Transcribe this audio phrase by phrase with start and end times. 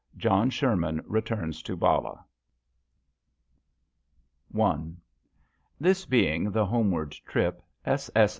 [0.17, 2.25] JOHN SHERMAN RETURNS TO BALLAH.
[4.59, 4.81] I.
[5.79, 8.29] HIS being the homeward trip, SS.